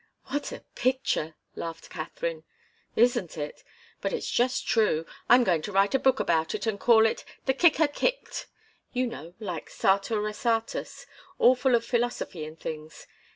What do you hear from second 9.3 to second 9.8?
like